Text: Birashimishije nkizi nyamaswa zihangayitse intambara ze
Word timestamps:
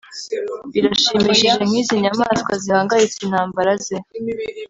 Birashimishije 0.71 1.61
nkizi 1.67 1.93
nyamaswa 2.03 2.51
zihangayitse 2.63 3.17
intambara 3.23 3.71
ze 3.83 3.97